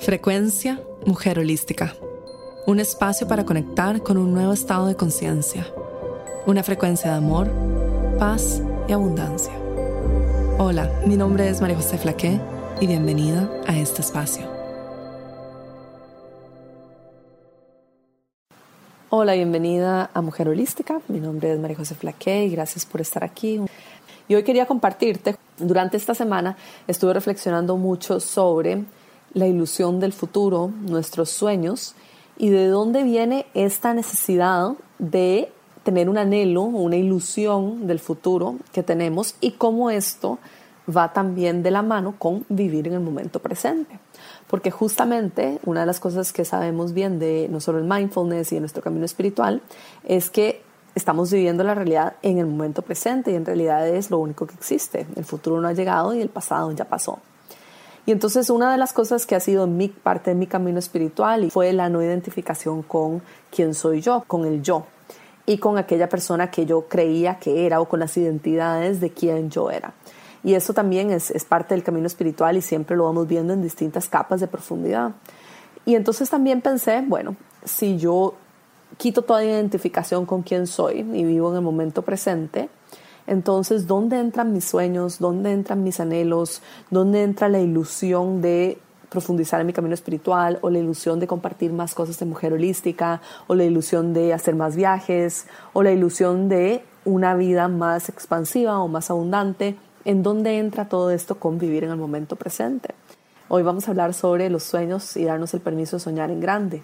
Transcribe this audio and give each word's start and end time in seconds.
Frecuencia 0.00 0.80
Mujer 1.06 1.40
Holística. 1.40 1.94
Un 2.66 2.78
espacio 2.78 3.26
para 3.26 3.44
conectar 3.44 4.00
con 4.00 4.16
un 4.16 4.32
nuevo 4.32 4.52
estado 4.52 4.86
de 4.86 4.94
conciencia. 4.94 5.66
Una 6.46 6.62
frecuencia 6.62 7.10
de 7.10 7.16
amor, 7.16 7.50
paz 8.16 8.62
y 8.86 8.92
abundancia. 8.92 9.52
Hola, 10.58 10.88
mi 11.04 11.16
nombre 11.16 11.48
es 11.48 11.60
María 11.60 11.76
José 11.76 11.98
Flaqué 11.98 12.40
y 12.80 12.86
bienvenida 12.86 13.50
a 13.66 13.76
este 13.76 14.00
espacio. 14.00 14.46
Hola, 19.10 19.34
bienvenida 19.34 20.10
a 20.14 20.22
Mujer 20.22 20.48
Holística. 20.48 21.00
Mi 21.08 21.18
nombre 21.18 21.52
es 21.52 21.58
María 21.58 21.76
José 21.76 21.96
Flaqué 21.96 22.44
y 22.44 22.50
gracias 22.50 22.86
por 22.86 23.00
estar 23.00 23.24
aquí. 23.24 23.60
Y 24.28 24.34
hoy 24.36 24.44
quería 24.44 24.64
compartirte, 24.64 25.36
durante 25.58 25.96
esta 25.96 26.14
semana 26.14 26.56
estuve 26.86 27.12
reflexionando 27.14 27.76
mucho 27.76 28.20
sobre 28.20 28.84
la 29.34 29.46
ilusión 29.46 30.00
del 30.00 30.12
futuro, 30.12 30.70
nuestros 30.82 31.30
sueños 31.30 31.94
y 32.36 32.50
de 32.50 32.68
dónde 32.68 33.02
viene 33.02 33.46
esta 33.54 33.94
necesidad 33.94 34.72
de 34.98 35.52
tener 35.82 36.08
un 36.08 36.18
anhelo, 36.18 36.62
una 36.62 36.96
ilusión 36.96 37.86
del 37.86 37.98
futuro 37.98 38.56
que 38.72 38.82
tenemos 38.82 39.34
y 39.40 39.52
cómo 39.52 39.90
esto 39.90 40.38
va 40.88 41.12
también 41.12 41.62
de 41.62 41.70
la 41.70 41.82
mano 41.82 42.14
con 42.18 42.44
vivir 42.48 42.86
en 42.88 42.94
el 42.94 43.00
momento 43.00 43.40
presente. 43.40 43.98
Porque 44.48 44.70
justamente 44.70 45.58
una 45.64 45.80
de 45.80 45.86
las 45.86 46.00
cosas 46.00 46.32
que 46.32 46.44
sabemos 46.44 46.94
bien 46.94 47.18
de 47.18 47.48
no 47.50 47.60
solo 47.60 47.78
el 47.78 47.84
mindfulness 47.84 48.52
y 48.52 48.56
de 48.56 48.60
nuestro 48.60 48.82
camino 48.82 49.04
espiritual 49.04 49.62
es 50.04 50.30
que 50.30 50.62
estamos 50.94 51.30
viviendo 51.30 51.62
la 51.64 51.74
realidad 51.74 52.14
en 52.22 52.38
el 52.38 52.46
momento 52.46 52.82
presente 52.82 53.30
y 53.30 53.34
en 53.34 53.44
realidad 53.44 53.86
es 53.88 54.10
lo 54.10 54.18
único 54.18 54.46
que 54.46 54.54
existe. 54.54 55.06
El 55.16 55.24
futuro 55.24 55.60
no 55.60 55.68
ha 55.68 55.72
llegado 55.72 56.14
y 56.14 56.20
el 56.20 56.28
pasado 56.28 56.72
ya 56.72 56.86
pasó. 56.86 57.18
Y 58.08 58.10
entonces 58.10 58.48
una 58.48 58.72
de 58.72 58.78
las 58.78 58.94
cosas 58.94 59.26
que 59.26 59.34
ha 59.34 59.40
sido 59.40 59.66
mi 59.66 59.88
parte 59.88 60.30
de 60.30 60.34
mi 60.34 60.46
camino 60.46 60.78
espiritual 60.78 61.50
fue 61.50 61.74
la 61.74 61.90
no 61.90 62.02
identificación 62.02 62.82
con 62.82 63.20
quién 63.54 63.74
soy 63.74 64.00
yo, 64.00 64.24
con 64.26 64.46
el 64.46 64.62
yo 64.62 64.86
y 65.44 65.58
con 65.58 65.76
aquella 65.76 66.08
persona 66.08 66.50
que 66.50 66.64
yo 66.64 66.88
creía 66.88 67.38
que 67.38 67.66
era 67.66 67.82
o 67.82 67.84
con 67.86 68.00
las 68.00 68.16
identidades 68.16 69.02
de 69.02 69.10
quién 69.10 69.50
yo 69.50 69.70
era. 69.70 69.92
Y 70.42 70.54
eso 70.54 70.72
también 70.72 71.10
es, 71.10 71.30
es 71.30 71.44
parte 71.44 71.74
del 71.74 71.84
camino 71.84 72.06
espiritual 72.06 72.56
y 72.56 72.62
siempre 72.62 72.96
lo 72.96 73.04
vamos 73.04 73.28
viendo 73.28 73.52
en 73.52 73.60
distintas 73.60 74.08
capas 74.08 74.40
de 74.40 74.46
profundidad. 74.46 75.12
Y 75.84 75.94
entonces 75.94 76.30
también 76.30 76.62
pensé, 76.62 77.04
bueno, 77.06 77.36
si 77.62 77.98
yo 77.98 78.36
quito 78.96 79.20
toda 79.20 79.44
identificación 79.44 80.24
con 80.24 80.40
quién 80.40 80.66
soy 80.66 81.00
y 81.00 81.24
vivo 81.24 81.50
en 81.50 81.56
el 81.56 81.62
momento 81.62 82.00
presente, 82.00 82.70
entonces, 83.28 83.86
¿dónde 83.86 84.18
entran 84.18 84.54
mis 84.54 84.64
sueños? 84.64 85.18
¿Dónde 85.18 85.52
entran 85.52 85.84
mis 85.84 86.00
anhelos? 86.00 86.62
¿Dónde 86.90 87.22
entra 87.22 87.50
la 87.50 87.60
ilusión 87.60 88.40
de 88.40 88.78
profundizar 89.10 89.60
en 89.60 89.66
mi 89.66 89.74
camino 89.74 89.92
espiritual 89.92 90.58
o 90.62 90.70
la 90.70 90.78
ilusión 90.78 91.20
de 91.20 91.26
compartir 91.26 91.74
más 91.74 91.94
cosas 91.94 92.18
de 92.18 92.24
mujer 92.24 92.54
holística 92.54 93.20
o 93.46 93.54
la 93.54 93.64
ilusión 93.64 94.14
de 94.14 94.32
hacer 94.32 94.54
más 94.54 94.76
viajes 94.76 95.46
o 95.74 95.82
la 95.82 95.92
ilusión 95.92 96.48
de 96.48 96.82
una 97.04 97.34
vida 97.34 97.68
más 97.68 98.08
expansiva 98.08 98.78
o 98.78 98.88
más 98.88 99.10
abundante? 99.10 99.76
¿En 100.06 100.22
dónde 100.22 100.56
entra 100.58 100.88
todo 100.88 101.10
esto 101.10 101.38
con 101.38 101.58
vivir 101.58 101.84
en 101.84 101.90
el 101.90 101.98
momento 101.98 102.34
presente? 102.34 102.94
Hoy 103.48 103.62
vamos 103.62 103.88
a 103.88 103.90
hablar 103.90 104.14
sobre 104.14 104.48
los 104.48 104.62
sueños 104.62 105.18
y 105.18 105.24
darnos 105.24 105.52
el 105.52 105.60
permiso 105.60 105.96
de 105.96 106.00
soñar 106.00 106.30
en 106.30 106.40
grande. 106.40 106.82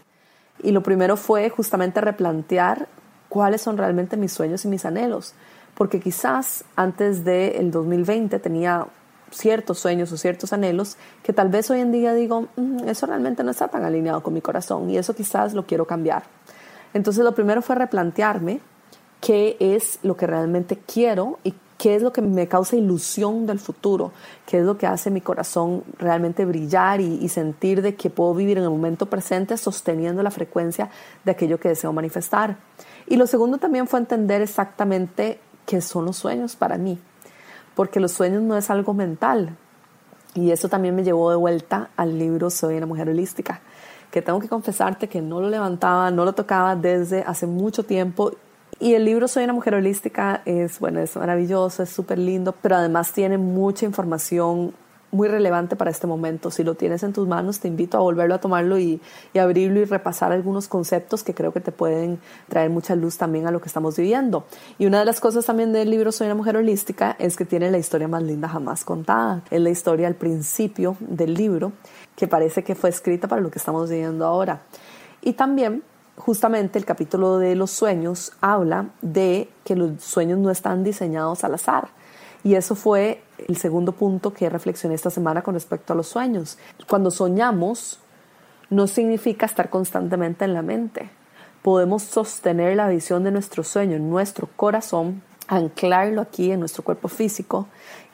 Y 0.63 0.73
lo 0.73 0.83
primero 0.83 1.17
fue 1.17 1.49
justamente 1.49 2.03
replantear 2.03 2.87
cuáles 3.31 3.63
son 3.63 3.79
realmente 3.79 4.19
mis 4.19 4.33
sueños 4.33 4.63
y 4.67 4.69
mis 4.69 4.85
anhelos 4.85 5.35
porque 5.77 6.01
quizás 6.01 6.65
antes 6.77 7.25
del 7.25 7.71
2020 7.71 8.39
tenía 8.39 8.87
ciertos 9.31 9.79
sueños 9.79 10.13
o 10.13 10.17
ciertos 10.17 10.53
anhelos 10.53 10.97
que 11.23 11.33
tal 11.33 11.49
vez 11.49 11.71
hoy 11.71 11.81
en 11.81 11.93
día 11.93 12.15
digo, 12.15 12.49
mm, 12.57 12.89
eso 12.89 13.07
realmente 13.07 13.43
no 13.43 13.51
está 13.51 13.69
tan 13.69 13.85
alineado 13.85 14.23
con 14.23 14.33
mi 14.33 14.41
corazón 14.41 14.89
y 14.91 14.97
eso 14.97 15.15
quizás 15.15 15.55
lo 15.55 15.67
quiero 15.67 15.87
cambiar. 15.87 16.25
Entonces 16.93 17.25
lo 17.25 17.35
primero 17.35 17.61
fue 17.61 17.75
replantearme 17.75 18.61
qué 19.21 19.57
es 19.59 19.99
lo 20.03 20.17
que 20.17 20.27
realmente 20.27 20.79
quiero 20.87 21.39
y 21.43 21.55
qué 21.77 21.97
es 21.97 22.03
lo 22.03 22.13
que 22.13 22.23
me 22.23 22.47
causa 22.47 22.77
ilusión 22.77 23.47
del 23.47 23.59
futuro, 23.59 24.13
qué 24.47 24.59
es 24.59 24.65
lo 24.65 24.79
que 24.79 24.87
hace 24.87 25.11
mi 25.11 25.21
corazón 25.21 25.83
realmente 25.99 26.45
brillar 26.45 27.01
y, 27.01 27.19
y, 27.21 27.29
sentir 27.29 27.83
de 27.83 27.97
que 27.97 28.11
puedo 28.11 28.33
vivir 28.33 28.59
en 28.59 28.65
el 28.65 28.71
momento 28.71 29.07
presente 29.07 29.57
sosteniendo 29.57 30.23
la 30.23 30.31
frecuencia 30.31 30.89
de 31.25 31.33
aquello 31.33 31.59
que 31.59 31.69
deseo 31.69 31.93
manifestar. 31.93 32.59
Y 33.07 33.17
lo 33.17 33.27
segundo 33.27 33.59
también 33.59 33.89
fue 33.89 33.99
entender 33.99 34.41
exactamente 34.41 35.41
qué 35.67 35.81
son 35.81 36.05
los 36.05 36.17
sueños 36.17 36.57
para 36.57 36.79
mí, 36.79 36.99
porque 37.75 38.01
los 38.01 38.13
sueños 38.13 38.43
no 38.43 38.57
es 38.57 38.71
algo 38.71 38.95
mental. 38.95 39.57
Y 40.35 40.51
eso 40.51 40.69
también 40.69 40.97
me 40.97 41.05
llevó 41.05 41.31
de 41.31 41.37
vuelta 41.37 41.91
al 41.97 42.19
libro 42.19 42.51
Soy 42.51 42.77
una 42.77 42.87
mujer 42.87 43.09
holística, 43.09 43.61
que 44.11 44.21
tengo 44.21 44.41
que 44.41 44.49
confesarte 44.49 45.09
que 45.09 45.21
no 45.21 45.41
lo 45.41 45.49
levantaba, 45.49 46.11
no 46.11 46.25
lo 46.25 46.33
tocaba 46.33 46.75
desde 46.75 47.23
hace 47.23 47.47
mucho 47.47 47.85
tiempo. 47.85 48.33
Y 48.81 48.95
el 48.95 49.05
libro 49.05 49.29
Soy 49.29 49.45
una 49.45 49.53
mujer 49.53 49.75
holística 49.75 50.43
es, 50.45 50.81
bueno, 50.81 51.01
es 51.01 51.17
maravilloso, 51.17 51.83
es 51.85 51.91
súper 51.91 52.19
lindo, 52.19 52.53
pero 52.61 52.77
además 52.77 53.13
tiene 53.13 53.39
mucha 53.39 53.87
información 53.87 54.75
muy 55.15 55.29
relevante 55.29 55.77
para 55.77 55.91
este 55.91 56.07
momento. 56.07 56.51
Si 56.51 56.65
lo 56.65 56.75
tienes 56.75 57.03
en 57.03 57.13
tus 57.13 57.27
manos, 57.27 57.61
te 57.61 57.69
invito 57.69 57.97
a 57.97 58.01
volverlo 58.01 58.35
a 58.35 58.39
tomarlo 58.39 58.79
y, 58.79 59.01
y, 59.33 59.39
abrirlo 59.39 59.81
y 59.81 59.85
repasar 59.85 60.33
algunos 60.33 60.69
conceptos 60.69 61.23
que 61.23 61.35
creo 61.35 61.53
que 61.53 61.61
te 61.61 61.73
pueden 61.73 62.19
traer 62.49 62.71
mucha 62.71 62.95
luz 62.97 63.17
también 63.17 63.47
a 63.47 63.51
lo 63.51 63.61
que 63.61 63.69
estamos 63.69 63.97
viviendo. 63.97 64.45
Y 64.79 64.87
una 64.87 64.99
de 64.99 65.05
las 65.05 65.21
cosas 65.21 65.47
también 65.47 65.73
del 65.73 65.91
libro 65.91 66.13
Soy 66.13 66.27
una 66.27 66.35
mujer 66.35 66.57
holística 66.57 67.17
es 67.19 67.37
que 67.37 67.45
tiene 67.45 67.71
la 67.71 67.79
historia 67.79 68.09
más 68.09 68.23
linda 68.23 68.49
jamás 68.49 68.85
contada. 68.85 69.43
Es 69.51 69.61
la 69.61 69.71
historia 69.71 70.09
al 70.09 70.17
principio 70.17 70.97
del 71.01 71.35
libro 71.35 71.73
que 72.17 72.29
parece 72.29 72.65
que 72.65 72.75
fue 72.75 72.91
escrita 72.91 73.29
para 73.29 73.41
lo 73.41 73.51
que 73.51 73.59
estamos 73.59 73.89
viviendo 73.89 74.27
ahora. 74.27 74.63
Y 75.23 75.35
también 75.35 75.83
justamente 76.17 76.79
el 76.79 76.85
capítulo 76.85 77.39
de 77.39 77.55
los 77.55 77.71
sueños 77.71 78.33
habla 78.41 78.91
de 79.03 79.49
que 79.65 79.77
los 79.77 80.03
sueños 80.03 80.39
no 80.39 80.51
están 80.51 80.85
diseñados 80.85 81.45
al 81.45 81.55
azar 81.55 81.89
y 82.45 82.55
eso 82.55 82.75
fue 82.75 83.23
el 83.49 83.57
segundo 83.57 83.93
punto 83.93 84.35
que 84.35 84.51
reflexioné 84.51 84.95
esta 84.95 85.11
semana 85.11 85.43
con 85.43 85.55
respecto 85.55 85.95
a 85.95 85.97
los 85.97 86.07
sueños. 86.09 86.59
Cuando 86.87 87.11
soñamos, 87.11 87.99
no 88.69 88.87
significa 88.87 89.47
estar 89.47 89.71
constantemente 89.71 90.45
en 90.45 90.53
la 90.53 90.61
mente. 90.61 91.11
Podemos 91.63 92.03
sostener 92.03 92.77
la 92.77 92.89
visión 92.89 93.25
de 93.25 93.31
nuestro 93.31 93.65
sueño 93.65 93.97
en 93.97 94.11
nuestro 94.11 94.49
corazón, 94.57 95.23
anclarlo 95.49 96.21
aquí 96.21 96.53
en 96.53 96.61
nuestro 96.61 96.85
cuerpo 96.85 97.09
físico 97.09 97.67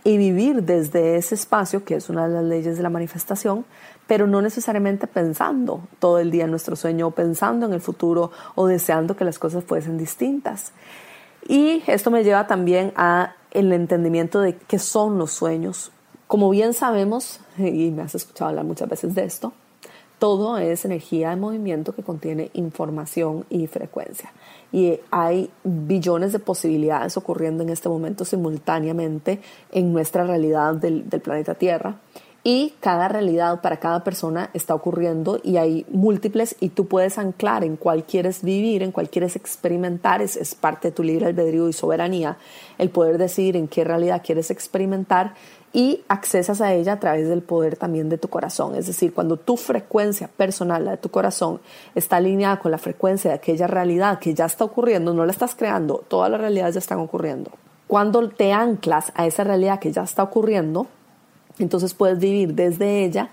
y 0.04 0.16
vivir 0.16 0.62
desde 0.62 1.16
ese 1.16 1.34
espacio, 1.34 1.84
que 1.84 1.96
es 1.96 2.08
una 2.08 2.28
de 2.28 2.34
las 2.34 2.44
leyes 2.44 2.76
de 2.76 2.84
la 2.84 2.88
manifestación, 2.88 3.64
pero 4.06 4.28
no 4.28 4.40
necesariamente 4.42 5.08
pensando 5.08 5.80
todo 5.98 6.20
el 6.20 6.30
día 6.30 6.44
en 6.44 6.50
nuestro 6.50 6.76
sueño 6.76 7.10
pensando 7.10 7.66
en 7.66 7.72
el 7.72 7.80
futuro 7.80 8.30
o 8.54 8.68
deseando 8.68 9.16
que 9.16 9.24
las 9.24 9.40
cosas 9.40 9.64
fuesen 9.64 9.98
distintas. 9.98 10.72
Y 11.48 11.82
esto 11.88 12.12
me 12.12 12.22
lleva 12.22 12.46
también 12.46 12.92
a 12.94 13.34
el 13.50 13.72
entendimiento 13.72 14.40
de 14.40 14.56
qué 14.56 14.78
son 14.78 15.18
los 15.18 15.32
sueños. 15.32 15.92
Como 16.26 16.50
bien 16.50 16.74
sabemos, 16.74 17.40
y 17.58 17.90
me 17.90 18.02
has 18.02 18.14
escuchado 18.14 18.50
hablar 18.50 18.64
muchas 18.64 18.88
veces 18.88 19.14
de 19.14 19.24
esto, 19.24 19.52
todo 20.18 20.58
es 20.58 20.84
energía 20.84 21.30
de 21.30 21.36
movimiento 21.36 21.94
que 21.94 22.02
contiene 22.02 22.50
información 22.52 23.46
y 23.48 23.66
frecuencia. 23.66 24.32
Y 24.70 25.00
hay 25.10 25.50
billones 25.64 26.32
de 26.32 26.38
posibilidades 26.38 27.16
ocurriendo 27.16 27.62
en 27.62 27.70
este 27.70 27.88
momento 27.88 28.24
simultáneamente 28.24 29.40
en 29.72 29.92
nuestra 29.92 30.24
realidad 30.24 30.74
del, 30.74 31.08
del 31.08 31.20
planeta 31.20 31.54
Tierra 31.54 31.96
y 32.42 32.72
cada 32.80 33.08
realidad 33.08 33.60
para 33.60 33.78
cada 33.78 34.02
persona 34.02 34.48
está 34.54 34.74
ocurriendo 34.74 35.38
y 35.42 35.58
hay 35.58 35.84
múltiples 35.90 36.56
y 36.58 36.70
tú 36.70 36.86
puedes 36.86 37.18
anclar 37.18 37.64
en 37.64 37.76
cuál 37.76 38.04
quieres 38.04 38.42
vivir, 38.42 38.82
en 38.82 38.92
cuál 38.92 39.10
quieres 39.10 39.36
experimentar, 39.36 40.22
es, 40.22 40.54
parte 40.54 40.88
de 40.88 40.92
tu 40.92 41.02
libre 41.02 41.26
albedrío 41.26 41.68
y 41.68 41.74
soberanía, 41.74 42.38
el 42.78 42.88
poder 42.88 43.18
decidir 43.18 43.56
en 43.56 43.68
qué 43.68 43.84
realidad 43.84 44.22
quieres 44.24 44.50
experimentar 44.50 45.34
y 45.74 46.02
accesas 46.08 46.62
a 46.62 46.72
ella 46.72 46.94
a 46.94 47.00
través 47.00 47.28
del 47.28 47.42
poder 47.42 47.76
también 47.76 48.08
de 48.08 48.16
tu 48.16 48.28
corazón. 48.28 48.74
Es 48.74 48.86
decir, 48.86 49.12
cuando 49.12 49.36
tu 49.36 49.58
frecuencia 49.58 50.28
personal, 50.28 50.86
la 50.86 50.92
de 50.92 50.96
tu 50.96 51.10
corazón, 51.10 51.60
está 51.94 52.16
alineada 52.16 52.58
con 52.58 52.70
la 52.70 52.78
frecuencia 52.78 53.30
de 53.30 53.36
aquella 53.36 53.66
realidad 53.66 54.18
que 54.18 54.34
ya 54.34 54.46
está 54.46 54.64
ocurriendo, 54.64 55.12
no 55.12 55.26
la 55.26 55.32
estás 55.32 55.54
creando, 55.54 56.02
todas 56.08 56.30
las 56.30 56.40
realidades 56.40 56.74
ya 56.74 56.80
están 56.80 56.98
ocurriendo. 57.00 57.50
Cuando 57.86 58.28
te 58.30 58.52
anclas 58.52 59.12
a 59.14 59.26
esa 59.26 59.44
realidad 59.44 59.78
que 59.78 59.92
ya 59.92 60.02
está 60.02 60.22
ocurriendo, 60.22 60.86
entonces 61.58 61.94
puedes 61.94 62.18
vivir 62.18 62.54
desde 62.54 63.04
ella 63.04 63.30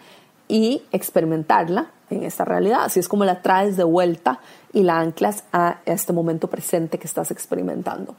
y 0.48 0.84
experimentarla 0.92 1.92
en 2.10 2.24
esta 2.24 2.46
realidad. 2.46 2.84
Así 2.84 3.00
es 3.00 3.08
como 3.08 3.26
la 3.26 3.42
traes 3.42 3.78
de 3.78 3.84
vuelta 3.84 4.40
y 4.74 4.84
la 4.84 5.00
anclas 5.00 5.44
a 5.52 5.80
este 5.86 6.14
momento 6.14 6.48
presente 6.50 7.00
que 7.00 7.08
estás 7.08 7.32
experimentando. 7.32 8.16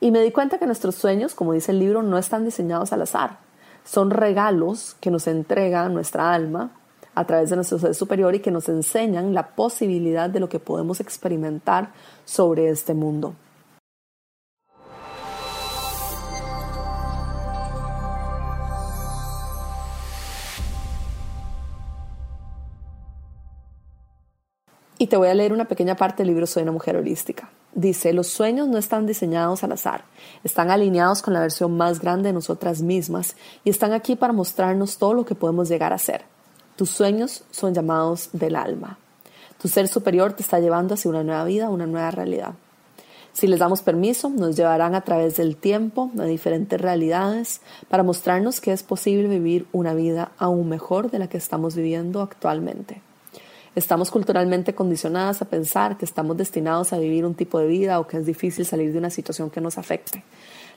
Y 0.00 0.10
me 0.10 0.20
di 0.20 0.30
cuenta 0.30 0.58
que 0.58 0.66
nuestros 0.66 0.94
sueños, 0.94 1.34
como 1.34 1.52
dice 1.52 1.72
el 1.72 1.80
libro, 1.80 2.02
no 2.02 2.18
están 2.18 2.44
diseñados 2.44 2.92
al 2.92 3.02
azar. 3.02 3.38
Son 3.84 4.10
regalos 4.10 4.96
que 5.00 5.10
nos 5.10 5.26
entrega 5.26 5.88
nuestra 5.88 6.32
alma 6.32 6.70
a 7.14 7.24
través 7.24 7.50
de 7.50 7.56
nuestro 7.56 7.78
ser 7.78 7.94
superior 7.94 8.34
y 8.34 8.40
que 8.40 8.52
nos 8.52 8.68
enseñan 8.68 9.34
la 9.34 9.48
posibilidad 9.48 10.30
de 10.30 10.38
lo 10.38 10.48
que 10.48 10.60
podemos 10.60 11.00
experimentar 11.00 11.90
sobre 12.24 12.68
este 12.68 12.94
mundo. 12.94 13.34
Y 25.00 25.06
te 25.06 25.16
voy 25.16 25.28
a 25.28 25.34
leer 25.34 25.52
una 25.52 25.66
pequeña 25.66 25.94
parte 25.94 26.24
del 26.24 26.28
libro 26.28 26.48
Soy 26.48 26.64
una 26.64 26.72
mujer 26.72 26.96
holística. 26.96 27.50
Dice, 27.72 28.12
los 28.12 28.26
sueños 28.26 28.66
no 28.66 28.78
están 28.78 29.06
diseñados 29.06 29.62
al 29.62 29.70
azar, 29.70 30.02
están 30.42 30.72
alineados 30.72 31.22
con 31.22 31.34
la 31.34 31.40
versión 31.40 31.76
más 31.76 32.00
grande 32.00 32.30
de 32.30 32.32
nosotras 32.32 32.82
mismas 32.82 33.36
y 33.62 33.70
están 33.70 33.92
aquí 33.92 34.16
para 34.16 34.32
mostrarnos 34.32 34.98
todo 34.98 35.14
lo 35.14 35.24
que 35.24 35.36
podemos 35.36 35.68
llegar 35.68 35.92
a 35.92 35.98
ser. 35.98 36.24
Tus 36.74 36.90
sueños 36.90 37.44
son 37.52 37.74
llamados 37.74 38.30
del 38.32 38.56
alma. 38.56 38.98
Tu 39.62 39.68
ser 39.68 39.86
superior 39.86 40.32
te 40.32 40.42
está 40.42 40.58
llevando 40.58 40.94
hacia 40.94 41.10
una 41.10 41.22
nueva 41.22 41.44
vida, 41.44 41.70
una 41.70 41.86
nueva 41.86 42.10
realidad. 42.10 42.54
Si 43.32 43.46
les 43.46 43.60
damos 43.60 43.82
permiso, 43.82 44.30
nos 44.30 44.56
llevarán 44.56 44.96
a 44.96 45.02
través 45.02 45.36
del 45.36 45.56
tiempo 45.56 46.10
a 46.18 46.24
diferentes 46.24 46.80
realidades 46.80 47.60
para 47.88 48.02
mostrarnos 48.02 48.60
que 48.60 48.72
es 48.72 48.82
posible 48.82 49.28
vivir 49.28 49.68
una 49.70 49.94
vida 49.94 50.32
aún 50.38 50.68
mejor 50.68 51.12
de 51.12 51.20
la 51.20 51.28
que 51.28 51.36
estamos 51.36 51.76
viviendo 51.76 52.20
actualmente. 52.20 53.00
Estamos 53.78 54.10
culturalmente 54.10 54.74
condicionadas 54.74 55.40
a 55.40 55.44
pensar 55.44 55.98
que 55.98 56.04
estamos 56.04 56.36
destinados 56.36 56.92
a 56.92 56.98
vivir 56.98 57.24
un 57.24 57.36
tipo 57.36 57.60
de 57.60 57.68
vida 57.68 58.00
o 58.00 58.08
que 58.08 58.16
es 58.16 58.26
difícil 58.26 58.66
salir 58.66 58.92
de 58.92 58.98
una 58.98 59.08
situación 59.08 59.50
que 59.50 59.60
nos 59.60 59.78
afecte. 59.78 60.24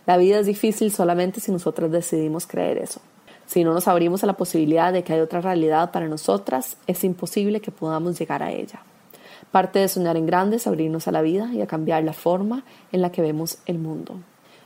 La 0.05 0.17
vida 0.17 0.37
es 0.37 0.45
difícil 0.45 0.91
solamente 0.91 1.41
si 1.41 1.51
nosotras 1.51 1.89
decidimos 1.89 2.45
creer 2.45 2.77
eso. 2.77 3.01
Si 3.47 3.63
no 3.63 3.73
nos 3.73 3.87
abrimos 3.87 4.23
a 4.23 4.27
la 4.27 4.37
posibilidad 4.37 4.93
de 4.93 5.03
que 5.03 5.13
hay 5.13 5.19
otra 5.19 5.41
realidad 5.41 5.89
para 5.89 6.07
nosotras, 6.07 6.77
es 6.85 7.03
imposible 7.03 7.59
que 7.59 7.71
podamos 7.71 8.19
llegar 8.19 8.43
a 8.43 8.51
ella. 8.51 8.83
Parte 9.49 9.79
de 9.79 9.87
soñar 9.87 10.15
en 10.15 10.27
grande 10.27 10.57
es 10.57 10.67
abrirnos 10.67 11.07
a 11.07 11.11
la 11.11 11.23
vida 11.23 11.49
y 11.55 11.61
a 11.63 11.65
cambiar 11.65 12.03
la 12.03 12.13
forma 12.13 12.65
en 12.91 13.01
la 13.01 13.11
que 13.11 13.23
vemos 13.23 13.57
el 13.65 13.79
mundo. 13.79 14.19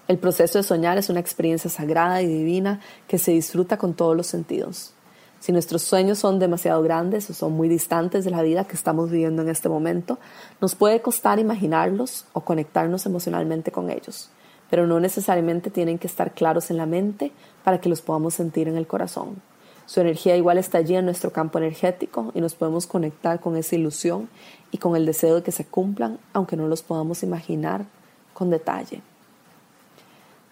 El 0.09 0.17
proceso 0.17 0.57
de 0.57 0.65
soñar 0.65 0.97
es 0.97 1.09
una 1.09 1.21
experiencia 1.21 1.69
sagrada 1.69 2.21
y 2.21 2.27
divina 2.27 2.81
que 3.07 3.17
se 3.17 3.31
disfruta 3.31 3.77
con 3.77 3.93
todos 3.93 4.17
los 4.17 4.27
sentidos. 4.27 4.94
Si 5.39 5.51
nuestros 5.51 5.83
sueños 5.83 6.17
son 6.17 6.39
demasiado 6.39 6.81
grandes 6.81 7.29
o 7.29 7.33
son 7.33 7.53
muy 7.53 7.69
distantes 7.69 8.25
de 8.25 8.31
la 8.31 8.41
vida 8.41 8.63
que 8.63 8.75
estamos 8.75 9.11
viviendo 9.11 9.41
en 9.41 9.49
este 9.49 9.69
momento, 9.69 10.17
nos 10.59 10.75
puede 10.75 11.01
costar 11.01 11.39
imaginarlos 11.39 12.25
o 12.33 12.41
conectarnos 12.41 13.05
emocionalmente 13.05 13.71
con 13.71 13.91
ellos, 13.91 14.29
pero 14.69 14.87
no 14.87 14.99
necesariamente 14.99 15.69
tienen 15.69 15.99
que 15.99 16.07
estar 16.07 16.33
claros 16.33 16.71
en 16.71 16.77
la 16.77 16.85
mente 16.85 17.31
para 17.63 17.79
que 17.79 17.89
los 17.89 18.01
podamos 18.01 18.33
sentir 18.33 18.67
en 18.67 18.75
el 18.75 18.87
corazón. 18.87 19.41
Su 19.85 20.01
energía 20.01 20.35
igual 20.35 20.57
está 20.57 20.79
allí 20.79 20.95
en 20.95 21.05
nuestro 21.05 21.31
campo 21.31 21.59
energético 21.59 22.31
y 22.33 22.41
nos 22.41 22.55
podemos 22.55 22.87
conectar 22.87 23.39
con 23.39 23.55
esa 23.55 23.75
ilusión 23.75 24.29
y 24.71 24.79
con 24.79 24.95
el 24.95 25.05
deseo 25.05 25.35
de 25.35 25.43
que 25.43 25.51
se 25.51 25.65
cumplan, 25.65 26.17
aunque 26.33 26.57
no 26.57 26.67
los 26.67 26.81
podamos 26.81 27.21
imaginar 27.21 27.85
con 28.33 28.49
detalle. 28.49 29.03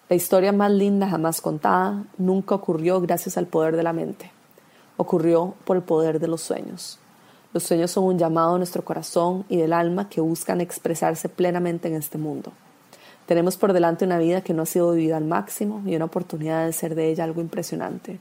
La 0.07 0.15
historia 0.15 0.51
más 0.51 0.69
linda 0.69 1.07
jamás 1.07 1.41
contada 1.41 2.03
nunca 2.19 2.53
ocurrió 2.53 3.01
gracias 3.01 3.39
al 3.39 3.47
poder 3.47 3.75
de 3.75 3.81
la 3.81 3.93
mente 3.93 4.32
ocurrió 5.03 5.53
por 5.63 5.77
el 5.77 5.83
poder 5.83 6.19
de 6.19 6.27
los 6.27 6.41
sueños. 6.41 6.99
Los 7.53 7.63
sueños 7.63 7.91
son 7.91 8.05
un 8.05 8.17
llamado 8.17 8.55
a 8.55 8.57
nuestro 8.57 8.83
corazón 8.83 9.45
y 9.47 9.57
del 9.57 9.73
alma 9.73 10.09
que 10.09 10.21
buscan 10.21 10.59
expresarse 10.59 11.29
plenamente 11.29 11.87
en 11.87 11.93
este 11.93 12.17
mundo. 12.17 12.51
Tenemos 13.27 13.57
por 13.57 13.73
delante 13.73 14.05
una 14.05 14.17
vida 14.17 14.41
que 14.41 14.53
no 14.53 14.63
ha 14.63 14.65
sido 14.65 14.91
vivida 14.91 15.17
al 15.17 15.25
máximo 15.25 15.81
y 15.85 15.95
una 15.95 16.05
oportunidad 16.05 16.65
de 16.65 16.73
ser 16.73 16.95
de 16.95 17.09
ella 17.09 17.23
algo 17.23 17.41
impresionante. 17.41 18.19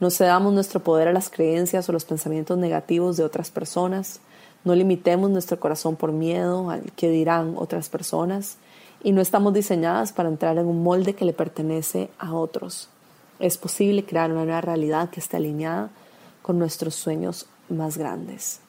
No 0.00 0.10
cedamos 0.10 0.52
nuestro 0.52 0.80
poder 0.80 1.08
a 1.08 1.12
las 1.12 1.30
creencias 1.30 1.88
o 1.88 1.92
los 1.92 2.04
pensamientos 2.04 2.58
negativos 2.58 3.16
de 3.16 3.24
otras 3.24 3.50
personas. 3.50 4.20
No 4.64 4.74
limitemos 4.74 5.30
nuestro 5.30 5.60
corazón 5.60 5.94
por 5.94 6.10
miedo 6.10 6.68
al 6.68 6.92
que 6.92 7.08
dirán 7.08 7.54
otras 7.56 7.88
personas. 7.88 8.56
Y 9.02 9.12
no 9.12 9.20
estamos 9.20 9.54
diseñadas 9.54 10.12
para 10.12 10.28
entrar 10.28 10.58
en 10.58 10.66
un 10.66 10.82
molde 10.82 11.14
que 11.14 11.24
le 11.24 11.32
pertenece 11.32 12.10
a 12.18 12.34
otros. 12.34 12.88
Es 13.38 13.56
posible 13.56 14.04
crear 14.04 14.32
una 14.32 14.44
nueva 14.44 14.60
realidad 14.60 15.10
que 15.10 15.20
esté 15.20 15.36
alineada 15.36 15.90
con 16.44 16.58
nuestros 16.58 16.94
sueños 16.94 17.46
más 17.70 17.96
grandes. 17.96 18.60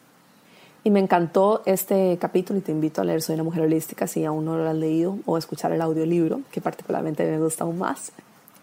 Y 0.86 0.92
me 0.92 1.02
encantó 1.02 1.62
este 1.66 2.18
capítulo 2.22 2.60
y 2.60 2.62
te 2.62 2.72
invito 2.72 3.02
a 3.02 3.04
leer 3.04 3.22
Soy 3.22 3.34
una 3.34 3.44
mujer 3.44 3.64
holística 3.64 4.08
si 4.08 4.24
aún 4.24 4.46
no 4.46 4.56
lo 4.56 4.70
has 4.70 4.76
leído 4.76 5.20
o 5.26 5.36
a 5.36 5.40
escuchar 5.40 5.74
el 5.74 5.82
audiolibro, 5.82 6.40
que 6.52 6.62
particularmente 6.62 7.30
me 7.30 7.38
gusta 7.38 7.66
aún 7.66 7.78
más. 7.78 8.14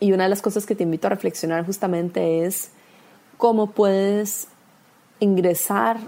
Y 0.01 0.13
una 0.13 0.23
de 0.23 0.31
las 0.31 0.41
cosas 0.41 0.65
que 0.65 0.75
te 0.75 0.85
invito 0.85 1.09
a 1.09 1.11
reflexionar 1.11 1.67
justamente 1.67 2.47
es 2.47 2.71
cómo 3.37 3.73
puedes 3.73 4.49
ingresar 5.21 5.99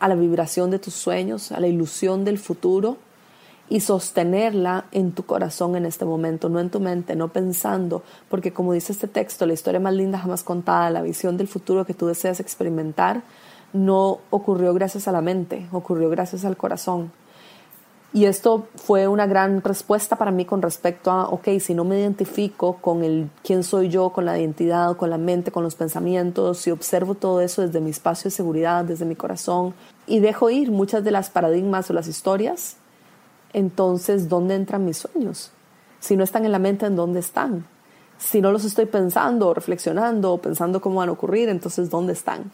a 0.00 0.08
la 0.08 0.14
vibración 0.14 0.70
de 0.70 0.78
tus 0.78 0.94
sueños, 0.94 1.52
a 1.52 1.60
la 1.60 1.66
ilusión 1.66 2.24
del 2.24 2.38
futuro 2.38 2.96
y 3.68 3.80
sostenerla 3.80 4.86
en 4.92 5.12
tu 5.12 5.24
corazón 5.24 5.76
en 5.76 5.86
este 5.86 6.04
momento, 6.04 6.48
no 6.48 6.60
en 6.60 6.70
tu 6.70 6.80
mente, 6.80 7.16
no 7.16 7.28
pensando, 7.28 8.02
porque 8.28 8.52
como 8.52 8.72
dice 8.72 8.92
este 8.92 9.08
texto, 9.08 9.46
la 9.46 9.54
historia 9.54 9.80
más 9.80 9.94
linda 9.94 10.18
jamás 10.18 10.42
contada, 10.42 10.90
la 10.90 11.02
visión 11.02 11.36
del 11.36 11.48
futuro 11.48 11.86
que 11.86 11.94
tú 11.94 12.06
deseas 12.06 12.40
experimentar, 12.40 13.22
no 13.72 14.20
ocurrió 14.30 14.72
gracias 14.74 15.08
a 15.08 15.12
la 15.12 15.20
mente, 15.20 15.66
ocurrió 15.72 16.08
gracias 16.10 16.44
al 16.44 16.56
corazón. 16.56 17.10
Y 18.12 18.26
esto 18.26 18.68
fue 18.76 19.08
una 19.08 19.26
gran 19.26 19.60
respuesta 19.60 20.14
para 20.14 20.30
mí 20.30 20.44
con 20.44 20.62
respecto 20.62 21.10
a, 21.10 21.28
ok, 21.30 21.48
si 21.58 21.74
no 21.74 21.82
me 21.82 21.98
identifico 21.98 22.76
con 22.76 23.02
el 23.02 23.28
quién 23.42 23.64
soy 23.64 23.88
yo, 23.88 24.10
con 24.10 24.24
la 24.24 24.38
identidad, 24.38 24.96
con 24.96 25.10
la 25.10 25.18
mente, 25.18 25.50
con 25.50 25.64
los 25.64 25.74
pensamientos, 25.74 26.58
si 26.58 26.70
observo 26.70 27.16
todo 27.16 27.40
eso 27.40 27.62
desde 27.62 27.80
mi 27.80 27.90
espacio 27.90 28.28
de 28.28 28.36
seguridad, 28.36 28.84
desde 28.84 29.04
mi 29.04 29.16
corazón, 29.16 29.74
y 30.06 30.20
dejo 30.20 30.48
ir 30.48 30.70
muchas 30.70 31.02
de 31.02 31.10
las 31.10 31.28
paradigmas 31.28 31.90
o 31.90 31.92
las 31.92 32.06
historias, 32.06 32.76
entonces, 33.54 34.28
¿dónde 34.28 34.56
entran 34.56 34.84
mis 34.84 34.98
sueños? 34.98 35.50
Si 36.00 36.16
no 36.16 36.24
están 36.24 36.44
en 36.44 36.52
la 36.52 36.58
mente, 36.58 36.84
¿en 36.84 36.96
dónde 36.96 37.20
están? 37.20 37.66
Si 38.18 38.40
no 38.40 38.52
los 38.52 38.64
estoy 38.64 38.86
pensando, 38.86 39.54
reflexionando, 39.54 40.38
pensando 40.38 40.80
cómo 40.80 40.96
van 40.96 41.08
a 41.08 41.12
ocurrir, 41.12 41.48
entonces, 41.48 41.88
¿dónde 41.88 42.12
están? 42.12 42.50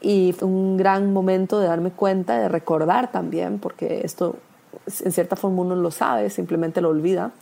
Y 0.00 0.32
fue 0.32 0.46
un 0.46 0.76
gran 0.76 1.12
momento 1.12 1.58
de 1.58 1.66
darme 1.66 1.90
cuenta, 1.90 2.38
de 2.38 2.48
recordar 2.48 3.10
también, 3.10 3.58
porque 3.58 4.02
esto 4.04 4.36
en 4.86 5.12
cierta 5.12 5.36
forma 5.36 5.62
uno 5.62 5.76
lo 5.76 5.90
sabe, 5.90 6.30
simplemente 6.30 6.80
lo 6.80 6.90
olvida, 6.90 7.32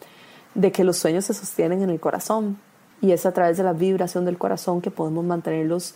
de 0.54 0.70
que 0.70 0.84
los 0.84 0.96
sueños 0.96 1.24
se 1.24 1.34
sostienen 1.34 1.82
en 1.82 1.90
el 1.90 2.00
corazón. 2.00 2.58
Y 3.00 3.10
es 3.10 3.26
a 3.26 3.32
través 3.32 3.56
de 3.56 3.64
la 3.64 3.72
vibración 3.72 4.24
del 4.24 4.38
corazón 4.38 4.80
que 4.80 4.90
podemos 4.90 5.24
mantenerlos 5.24 5.94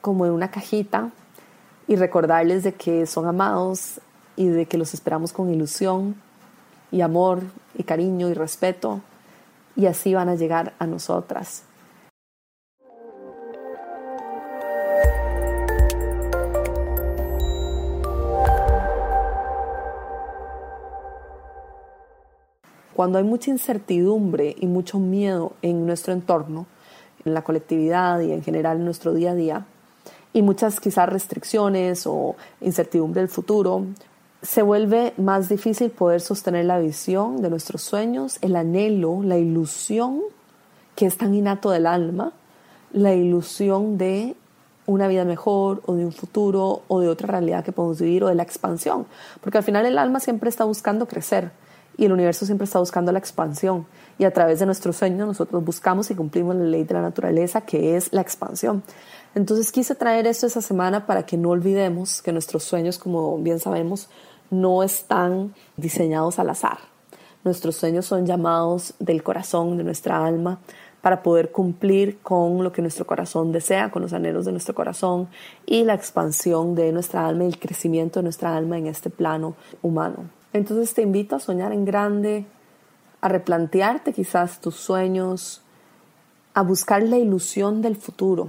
como 0.00 0.24
en 0.24 0.32
una 0.32 0.50
cajita 0.50 1.10
y 1.86 1.96
recordarles 1.96 2.62
de 2.64 2.72
que 2.72 3.06
son 3.06 3.26
amados, 3.26 4.00
y 4.36 4.46
de 4.46 4.66
que 4.66 4.78
los 4.78 4.94
esperamos 4.94 5.32
con 5.32 5.52
ilusión 5.52 6.14
y 6.92 7.00
amor 7.00 7.42
y 7.74 7.82
cariño 7.82 8.28
y 8.28 8.34
respeto 8.34 9.00
y 9.74 9.86
así 9.86 10.14
van 10.14 10.28
a 10.28 10.34
llegar 10.34 10.74
a 10.78 10.86
nosotras. 10.86 11.64
Cuando 22.94 23.18
hay 23.18 23.24
mucha 23.24 23.50
incertidumbre 23.50 24.56
y 24.58 24.66
mucho 24.66 24.98
miedo 24.98 25.52
en 25.60 25.84
nuestro 25.84 26.14
entorno, 26.14 26.66
en 27.26 27.34
la 27.34 27.44
colectividad 27.44 28.20
y 28.20 28.32
en 28.32 28.42
general 28.42 28.78
en 28.78 28.86
nuestro 28.86 29.12
día 29.12 29.32
a 29.32 29.34
día, 29.34 29.66
y 30.32 30.40
muchas 30.40 30.80
quizás 30.80 31.06
restricciones 31.06 32.06
o 32.06 32.36
incertidumbre 32.62 33.20
del 33.20 33.28
futuro 33.28 33.84
se 34.42 34.62
vuelve 34.62 35.12
más 35.16 35.48
difícil 35.48 35.90
poder 35.90 36.20
sostener 36.20 36.66
la 36.66 36.78
visión 36.78 37.42
de 37.42 37.50
nuestros 37.50 37.82
sueños, 37.82 38.38
el 38.42 38.56
anhelo, 38.56 39.22
la 39.22 39.38
ilusión 39.38 40.22
que 40.94 41.06
es 41.06 41.16
tan 41.18 41.34
innato 41.34 41.70
del 41.70 41.86
alma, 41.86 42.32
la 42.92 43.14
ilusión 43.14 43.98
de 43.98 44.36
una 44.86 45.08
vida 45.08 45.24
mejor 45.24 45.82
o 45.86 45.94
de 45.94 46.04
un 46.04 46.12
futuro 46.12 46.82
o 46.88 47.00
de 47.00 47.08
otra 47.08 47.26
realidad 47.26 47.64
que 47.64 47.72
podemos 47.72 48.00
vivir 48.00 48.24
o 48.24 48.28
de 48.28 48.34
la 48.34 48.42
expansión. 48.42 49.06
Porque 49.40 49.58
al 49.58 49.64
final 49.64 49.84
el 49.84 49.98
alma 49.98 50.20
siempre 50.20 50.48
está 50.48 50.64
buscando 50.64 51.06
crecer 51.06 51.50
y 51.98 52.04
el 52.04 52.12
universo 52.12 52.46
siempre 52.46 52.64
está 52.64 52.78
buscando 52.78 53.12
la 53.12 53.18
expansión. 53.18 53.86
Y 54.18 54.24
a 54.24 54.32
través 54.32 54.60
de 54.60 54.66
nuestros 54.66 54.96
sueños 54.96 55.26
nosotros 55.26 55.64
buscamos 55.64 56.10
y 56.10 56.14
cumplimos 56.14 56.56
la 56.56 56.64
ley 56.64 56.84
de 56.84 56.94
la 56.94 57.02
naturaleza 57.02 57.62
que 57.62 57.96
es 57.96 58.12
la 58.12 58.20
expansión. 58.20 58.82
Entonces 59.36 59.70
quise 59.70 59.94
traer 59.94 60.26
esto 60.26 60.46
esa 60.46 60.62
semana 60.62 61.04
para 61.04 61.26
que 61.26 61.36
no 61.36 61.50
olvidemos 61.50 62.22
que 62.22 62.32
nuestros 62.32 62.64
sueños, 62.64 62.96
como 62.96 63.36
bien 63.36 63.60
sabemos, 63.60 64.08
no 64.50 64.82
están 64.82 65.54
diseñados 65.76 66.38
al 66.38 66.48
azar. 66.48 66.78
Nuestros 67.44 67.76
sueños 67.76 68.06
son 68.06 68.24
llamados 68.24 68.94
del 68.98 69.22
corazón, 69.22 69.76
de 69.76 69.84
nuestra 69.84 70.24
alma, 70.24 70.58
para 71.02 71.22
poder 71.22 71.52
cumplir 71.52 72.18
con 72.20 72.64
lo 72.64 72.72
que 72.72 72.80
nuestro 72.80 73.06
corazón 73.06 73.52
desea, 73.52 73.90
con 73.90 74.00
los 74.00 74.14
anhelos 74.14 74.46
de 74.46 74.52
nuestro 74.52 74.74
corazón 74.74 75.28
y 75.66 75.84
la 75.84 75.92
expansión 75.92 76.74
de 76.74 76.90
nuestra 76.90 77.26
alma 77.26 77.44
y 77.44 77.48
el 77.48 77.58
crecimiento 77.58 78.20
de 78.20 78.24
nuestra 78.24 78.56
alma 78.56 78.78
en 78.78 78.86
este 78.86 79.10
plano 79.10 79.54
humano. 79.82 80.30
Entonces 80.54 80.94
te 80.94 81.02
invito 81.02 81.36
a 81.36 81.40
soñar 81.40 81.74
en 81.74 81.84
grande, 81.84 82.46
a 83.20 83.28
replantearte 83.28 84.14
quizás 84.14 84.62
tus 84.62 84.76
sueños, 84.76 85.60
a 86.54 86.62
buscar 86.62 87.02
la 87.02 87.18
ilusión 87.18 87.82
del 87.82 87.96
futuro, 87.96 88.48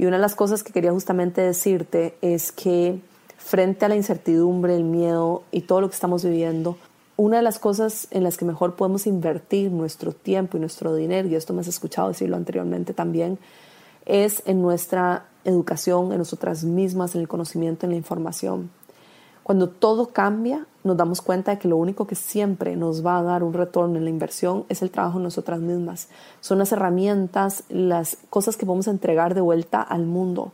Y 0.00 0.06
una 0.06 0.16
de 0.16 0.22
las 0.22 0.34
cosas 0.34 0.62
que 0.62 0.72
quería 0.72 0.92
justamente 0.92 1.42
decirte 1.42 2.16
es 2.22 2.52
que 2.52 3.02
frente 3.36 3.84
a 3.84 3.88
la 3.90 3.96
incertidumbre, 3.96 4.74
el 4.74 4.82
miedo 4.82 5.42
y 5.52 5.60
todo 5.60 5.82
lo 5.82 5.90
que 5.90 5.94
estamos 5.94 6.24
viviendo, 6.24 6.78
una 7.18 7.36
de 7.36 7.42
las 7.42 7.58
cosas 7.58 8.08
en 8.10 8.24
las 8.24 8.38
que 8.38 8.46
mejor 8.46 8.76
podemos 8.76 9.06
invertir 9.06 9.70
nuestro 9.70 10.12
tiempo 10.12 10.56
y 10.56 10.60
nuestro 10.60 10.94
dinero, 10.94 11.28
y 11.28 11.34
esto 11.34 11.52
me 11.52 11.60
has 11.60 11.66
escuchado 11.66 12.08
decirlo 12.08 12.38
anteriormente 12.38 12.94
también, 12.94 13.38
es 14.06 14.42
en 14.46 14.62
nuestra 14.62 15.26
educación, 15.44 16.12
en 16.12 16.18
nosotras 16.18 16.64
mismas, 16.64 17.14
en 17.14 17.20
el 17.20 17.28
conocimiento, 17.28 17.84
en 17.84 17.90
la 17.90 17.98
información. 17.98 18.70
Cuando 19.50 19.68
todo 19.68 20.10
cambia, 20.10 20.68
nos 20.84 20.96
damos 20.96 21.22
cuenta 21.22 21.50
de 21.50 21.58
que 21.58 21.66
lo 21.66 21.76
único 21.76 22.06
que 22.06 22.14
siempre 22.14 22.76
nos 22.76 23.04
va 23.04 23.18
a 23.18 23.22
dar 23.24 23.42
un 23.42 23.52
retorno 23.52 23.98
en 23.98 24.04
la 24.04 24.10
inversión 24.10 24.64
es 24.68 24.80
el 24.80 24.92
trabajo 24.92 25.18
en 25.18 25.24
nosotras 25.24 25.58
mismas. 25.58 26.06
Son 26.38 26.60
las 26.60 26.70
herramientas, 26.70 27.64
las 27.68 28.16
cosas 28.30 28.56
que 28.56 28.64
a 28.64 28.90
entregar 28.92 29.34
de 29.34 29.40
vuelta 29.40 29.82
al 29.82 30.06
mundo. 30.06 30.52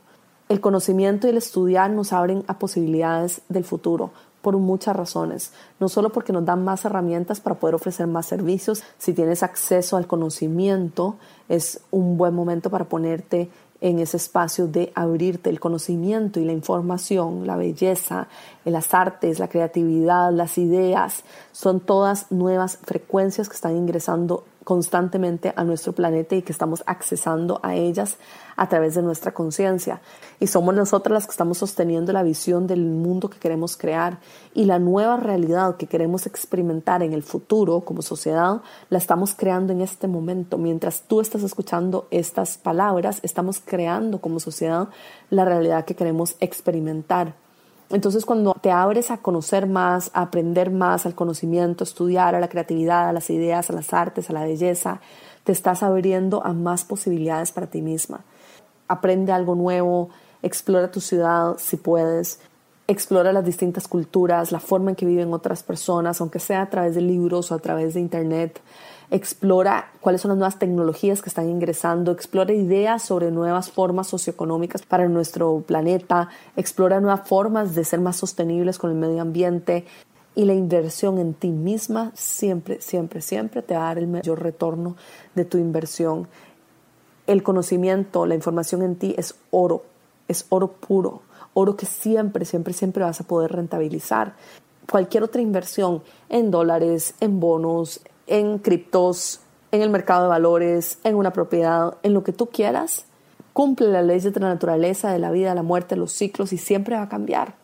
El 0.49 0.63
conocimiento 0.63 1.27
y 1.27 1.31
el 1.31 1.37
estudiar 1.37 1.91
nos 1.91 2.15
abren 2.15 2.43
a 2.47 2.59
posibilidades 2.59 3.43
del 3.51 3.65
futuro 3.65 4.13
por 4.41 4.57
muchas 4.57 4.97
razones, 4.97 5.53
no 5.79 5.89
solo 5.91 6.11
porque 6.11 6.33
nos 6.33 6.47
dan 6.47 6.65
más 6.65 6.85
herramientas 6.87 7.41
para 7.41 7.57
poder 7.57 7.75
ofrecer 7.75 8.07
más 8.07 8.25
servicios, 8.25 8.83
si 8.97 9.13
tienes 9.13 9.43
acceso 9.43 9.99
al 9.99 10.07
conocimiento 10.07 11.17
es 11.49 11.81
un 11.91 12.17
buen 12.17 12.33
momento 12.33 12.71
para 12.71 12.85
ponerte 12.85 13.51
en 13.81 13.99
ese 13.99 14.17
espacio 14.17 14.67
de 14.67 14.93
abrirte 14.95 15.51
el 15.51 15.61
conocimiento 15.61 16.41
y 16.41 16.45
la 16.45 16.53
información, 16.53 17.47
la 17.47 17.57
belleza, 17.57 18.29
las 18.65 18.95
artes, 18.95 19.39
la 19.39 19.49
creatividad, 19.49 20.33
las 20.33 20.59
ideas, 20.59 21.25
son 21.53 21.81
todas 21.81 22.31
nuevas 22.31 22.79
frecuencias 22.83 23.49
que 23.49 23.55
están 23.55 23.77
ingresando 23.77 24.45
constantemente 24.67 25.53
a 25.55 25.63
nuestro 25.63 25.93
planeta 25.93 26.35
y 26.35 26.43
que 26.43 26.51
estamos 26.51 26.83
accesando 26.87 27.61
a 27.63 27.77
ellas 27.77 28.17
a 28.57 28.69
través 28.69 28.97
de 28.97 29.03
nuestra 29.03 29.33
conciencia. 29.33 30.01
Y 30.41 30.49
somos 30.49 30.75
nosotras 30.75 31.13
las 31.13 31.27
que 31.27 31.31
estamos 31.31 31.59
sosteniendo 31.59 32.13
la 32.13 32.25
visión 32.25 32.67
del 32.67 32.85
mundo 32.85 33.31
que 33.31 33.39
queremos 33.39 33.77
crear 33.77 34.19
y 34.55 34.65
la 34.65 34.81
nueva 34.81 35.19
realidad 35.19 35.77
que 35.77 35.87
queremos 35.87 36.27
experimentar 36.27 37.05
en 37.05 37.13
el 37.13 37.23
futuro 37.23 37.83
como 37.83 38.03
sociedad, 38.03 38.61
la 38.91 38.99
estamos 38.99 39.37
creando 39.37 39.73
en 39.73 39.83
este 39.83 40.09
momento. 40.09 40.59
Mientras 40.59 41.03
tú 41.03 41.21
estás 41.21 41.45
escuchando 41.45 42.09
estas 42.11 42.59
palabras, 42.59 43.21
estamos 43.23 43.63
creando 43.65 44.21
como 44.21 44.41
sociedad 44.41 44.89
la 45.31 45.45
realidad 45.45 45.85
que 45.85 45.95
queremos 45.95 46.35
experimentar. 46.41 47.46
Entonces 47.91 48.25
cuando 48.25 48.55
te 48.55 48.71
abres 48.71 49.11
a 49.11 49.19
conocer 49.19 49.67
más, 49.67 50.11
a 50.13 50.23
aprender 50.23 50.71
más 50.71 51.07
al 51.07 51.15
conocimiento, 51.15 51.85
a 51.85 51.87
estudiar, 51.87 52.35
a 52.35 52.41
la 52.41 52.49
creatividad, 52.49 53.09
a 53.09 53.13
las 53.13 53.31
ideas, 53.31 53.71
a 53.71 53.75
las 53.75 53.93
artes, 53.93 54.29
a 54.29 54.33
la 54.33 54.45
belleza, 54.45 55.01
te 55.45 55.53
estás 55.53 55.85
abriendo 55.85 56.45
a 56.45 56.53
más 56.53 56.85
posibilidades 56.85 57.53
para 57.53 57.69
ti 57.69 57.83
misma. 57.83 58.25
Aprende 58.89 59.33
algo 59.33 59.55
nuevo, 59.55 60.11
explora 60.43 60.91
tu 60.91 61.01
ciudad 61.01 61.55
si 61.59 61.77
puedes, 61.77 62.41
explora 62.89 63.33
las 63.33 63.45
distintas 63.45 63.87
culturas, 63.87 64.51
la 64.51 64.61
forma 64.61 64.91
en 64.91 64.97
que 64.97 65.07
viven 65.07 65.33
otras 65.33 65.63
personas, 65.63 66.21
aunque 66.21 66.41
sea 66.41 66.63
a 66.63 66.71
través 66.71 66.97
de 66.97 67.03
libros 67.03 67.53
o 67.53 67.55
a 67.55 67.59
través 67.61 67.95
de 67.95 68.01
internet 68.01 68.61
explora 69.11 69.91
cuáles 70.01 70.21
son 70.21 70.31
las 70.31 70.39
nuevas 70.39 70.59
tecnologías 70.59 71.23
que 71.23 71.29
están 71.29 71.49
ingresando, 71.49 72.13
explora 72.13 72.53
ideas 72.53 73.03
sobre 73.03 73.31
nuevas 73.31 73.71
formas 73.71 74.09
socioeconómicas 74.09 74.83
para 74.83 75.09
nuestro 75.09 75.63
planeta, 75.67 76.29
explora 76.57 77.01
nuevas 77.01 77.29
formas 77.29 77.75
de 77.75 77.85
ser 77.85 78.01
más 78.01 78.17
sostenibles 78.17 78.79
con 78.79 78.91
el 78.91 78.97
medio 78.97 79.23
ambiente. 79.23 79.85
Y 80.35 80.45
la 80.45 80.53
inversión 80.53 81.19
en 81.19 81.33
ti 81.33 81.49
misma 81.49 82.13
siempre, 82.15 82.81
siempre, 82.83 83.23
siempre 83.23 83.63
te 83.63 83.75
va 83.75 83.85
a 83.85 83.87
dar 83.87 83.99
el 83.99 84.07
mayor 84.07 84.43
retorno 84.43 84.97
de 85.35 85.47
tu 85.47 85.57
inversión. 85.57 86.29
El 87.27 87.43
conocimiento, 87.43 88.27
la 88.27 88.35
información 88.35 88.83
en 88.83 88.97
ti 88.97 89.15
es 89.17 89.35
oro, 89.51 89.85
es 90.29 90.45
oro 90.51 90.73
puro, 90.73 91.23
oro 91.55 91.75
que 91.75 91.87
siempre, 91.87 92.45
siempre, 92.45 92.75
siempre 92.75 93.03
vas 93.03 93.21
a 93.21 93.25
poder 93.25 93.53
rentabilizar. 93.53 94.35
Cualquier 94.91 95.23
otra 95.23 95.41
inversión 95.41 96.03
en 96.29 96.51
dólares, 96.51 97.15
en 97.21 97.41
bonos, 97.41 98.03
en 98.27 98.59
criptos, 98.59 99.41
en 99.73 99.83
el 99.83 99.91
mercado 99.91 100.25
de 100.25 100.29
valores, 100.29 100.99
en 101.05 101.15
una 101.17 101.33
propiedad, 101.33 101.97
en 102.03 102.15
lo 102.15 102.25
que 102.25 102.33
tú 102.33 102.47
quieras, 102.47 103.07
cumple 103.53 103.89
las 103.89 104.05
leyes 104.05 104.33
de 104.33 104.41
la 104.41 104.49
naturaleza, 104.49 105.11
de 105.11 105.19
la 105.19 105.31
vida, 105.31 105.55
la 105.55 105.63
muerte, 105.63 105.97
los 105.97 106.13
ciclos 106.13 106.53
y 106.53 106.59
siempre 106.59 106.97
va 106.97 107.03
a 107.03 107.09
cambiar. 107.09 107.55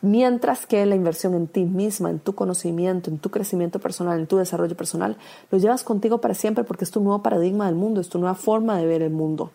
Mientras 0.00 0.66
que 0.66 0.84
la 0.84 0.96
inversión 0.96 1.34
en 1.34 1.46
ti 1.46 1.64
misma, 1.64 2.10
en 2.10 2.18
tu 2.18 2.34
conocimiento, 2.34 3.08
en 3.08 3.18
tu 3.18 3.30
crecimiento 3.30 3.78
personal, 3.78 4.18
en 4.18 4.26
tu 4.26 4.36
desarrollo 4.36 4.76
personal, 4.76 5.16
lo 5.50 5.58
llevas 5.58 5.84
contigo 5.84 6.20
para 6.20 6.34
siempre 6.34 6.64
porque 6.64 6.84
es 6.84 6.90
tu 6.90 7.00
nuevo 7.00 7.22
paradigma 7.22 7.66
del 7.66 7.76
mundo, 7.76 8.00
es 8.00 8.08
tu 8.08 8.18
nueva 8.18 8.34
forma 8.34 8.76
de 8.78 8.86
ver 8.86 9.02
el 9.02 9.12
mundo. 9.12 9.52